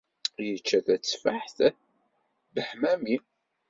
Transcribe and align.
Yečča 0.47 0.79
teteffaḥt 0.85 1.57
beḥmami 2.53 3.17